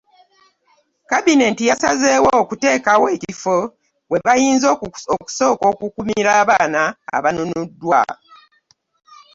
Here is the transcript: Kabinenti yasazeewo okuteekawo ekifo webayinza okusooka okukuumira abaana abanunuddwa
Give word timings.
Kabinenti 1.11 1.63
yasazeewo 1.69 2.29
okuteekawo 2.41 3.05
ekifo 3.15 3.57
webayinza 4.11 4.67
okusooka 5.15 5.63
okukuumira 5.71 6.31
abaana 6.41 6.81
abanunuddwa 7.17 8.01